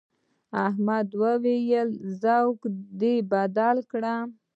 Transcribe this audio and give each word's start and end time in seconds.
احمد 0.65 1.07
وويل: 1.21 1.89
ذوق 2.21 2.59
دې 2.99 3.15
بدل 3.31 3.77
کړه. 3.91 4.15